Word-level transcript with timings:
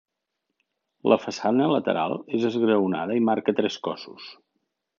La 1.11 1.17
façana 1.25 1.67
lateral 1.73 2.17
és 2.39 2.47
esglaonada 2.51 3.19
i 3.21 3.25
marca 3.29 3.57
tres 3.61 3.79
cossos. 3.89 4.31